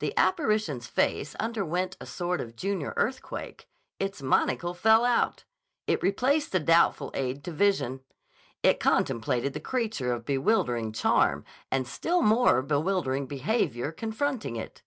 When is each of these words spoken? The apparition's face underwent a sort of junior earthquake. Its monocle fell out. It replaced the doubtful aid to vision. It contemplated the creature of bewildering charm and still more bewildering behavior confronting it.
The 0.00 0.12
apparition's 0.18 0.86
face 0.88 1.34
underwent 1.36 1.96
a 1.98 2.04
sort 2.04 2.42
of 2.42 2.54
junior 2.54 2.92
earthquake. 2.98 3.66
Its 3.98 4.20
monocle 4.20 4.74
fell 4.74 5.06
out. 5.06 5.44
It 5.86 6.02
replaced 6.02 6.52
the 6.52 6.60
doubtful 6.60 7.10
aid 7.14 7.42
to 7.44 7.50
vision. 7.50 8.00
It 8.62 8.78
contemplated 8.78 9.54
the 9.54 9.60
creature 9.60 10.12
of 10.12 10.26
bewildering 10.26 10.92
charm 10.92 11.46
and 11.70 11.88
still 11.88 12.20
more 12.20 12.60
bewildering 12.60 13.26
behavior 13.26 13.90
confronting 13.90 14.56
it. 14.56 14.82